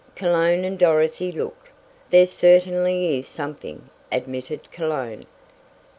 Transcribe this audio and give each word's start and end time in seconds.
Cologne 0.15 0.65
and 0.65 0.79
Dorothy 0.79 1.31
looked. 1.31 1.67
"There 2.09 2.25
certainly 2.25 3.19
is 3.19 3.27
something," 3.27 3.91
admitted 4.11 4.71
Cologne. 4.71 5.27